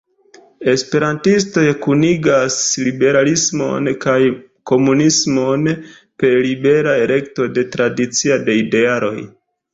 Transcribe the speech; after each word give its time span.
Esperantistoj 0.71 1.65
kunigas 1.83 2.57
liberalismon 2.87 3.91
kaj 4.07 4.17
komunumismon 4.73 5.69
per 6.25 6.35
libera 6.49 6.97
elekto 7.05 7.49
de 7.59 7.67
tradicio 7.77 8.41
de 8.51 8.59
idealoj. 8.65 9.17